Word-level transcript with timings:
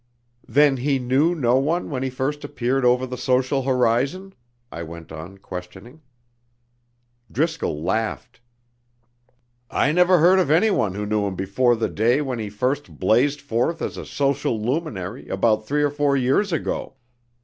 "Then 0.47 0.77
he 0.77 0.97
knew 0.97 1.35
no 1.35 1.57
one 1.59 1.91
when 1.91 2.01
he 2.01 2.09
first 2.09 2.43
appeared 2.43 2.83
over 2.83 3.05
the 3.05 3.19
social 3.19 3.61
horizon?" 3.61 4.33
I 4.71 4.81
went 4.81 5.11
on 5.11 5.37
questioning. 5.37 6.01
Driscoll 7.31 7.83
laughed. 7.83 8.41
"I 9.69 9.91
never 9.91 10.17
heard 10.17 10.39
of 10.39 10.49
anyone 10.49 10.95
who 10.95 11.05
knew 11.05 11.25
him 11.27 11.35
before 11.35 11.75
the 11.75 11.87
day 11.87 12.19
when 12.19 12.39
he 12.39 12.49
first 12.49 12.97
blazed 12.97 13.41
forth 13.41 13.79
as 13.79 13.95
a 13.95 14.03
social 14.03 14.59
luminary 14.59 15.29
about 15.29 15.67
three 15.67 15.83
or 15.83 15.91
four 15.91 16.17
years 16.17 16.51
ago. 16.51 16.95